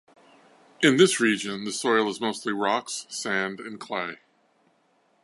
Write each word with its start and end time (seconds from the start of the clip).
In 0.81 0.97
this 0.97 1.19
region, 1.19 1.63
the 1.63 1.71
soil 1.71 2.09
is 2.09 2.19
mostly 2.19 2.51
rocks, 2.53 3.05
sand 3.09 3.59
and 3.59 3.79
clay. 3.79 4.17